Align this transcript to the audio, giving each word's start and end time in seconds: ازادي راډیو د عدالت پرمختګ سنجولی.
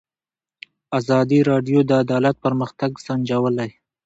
ازادي 0.99 1.39
راډیو 1.49 1.79
د 1.85 1.91
عدالت 2.03 2.35
پرمختګ 2.45 2.91
سنجولی. 3.05 3.69